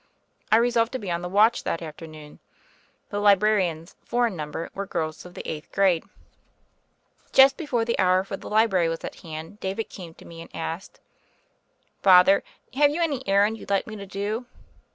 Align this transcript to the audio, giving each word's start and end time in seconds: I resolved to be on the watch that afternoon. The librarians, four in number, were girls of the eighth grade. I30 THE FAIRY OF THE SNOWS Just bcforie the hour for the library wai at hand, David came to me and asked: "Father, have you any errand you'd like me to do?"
I 0.51 0.55
resolved 0.55 0.91
to 0.93 0.97
be 0.97 1.11
on 1.11 1.21
the 1.21 1.29
watch 1.29 1.63
that 1.63 1.79
afternoon. 1.83 2.39
The 3.09 3.19
librarians, 3.19 3.95
four 4.03 4.25
in 4.25 4.35
number, 4.35 4.71
were 4.73 4.87
girls 4.87 5.27
of 5.27 5.35
the 5.35 5.47
eighth 5.47 5.71
grade. 5.71 6.03
I30 6.03 6.07
THE 6.07 6.07
FAIRY 6.07 6.17
OF 6.23 7.21
THE 7.21 7.29
SNOWS 7.29 7.31
Just 7.33 7.57
bcforie 7.57 7.85
the 7.85 7.99
hour 7.99 8.23
for 8.23 8.37
the 8.37 8.49
library 8.49 8.89
wai 8.89 8.97
at 9.03 9.15
hand, 9.21 9.59
David 9.59 9.89
came 9.89 10.15
to 10.15 10.25
me 10.25 10.41
and 10.41 10.55
asked: 10.55 11.01
"Father, 12.01 12.43
have 12.73 12.89
you 12.89 12.99
any 13.03 13.21
errand 13.27 13.59
you'd 13.59 13.69
like 13.69 13.85
me 13.85 13.95
to 13.97 14.07
do?" 14.07 14.47